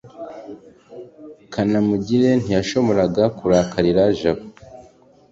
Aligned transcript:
kanamugire 1.53 2.29
ntiyashoboraga 2.41 3.23
kurakarira 3.37 4.03
jabo 4.19 4.43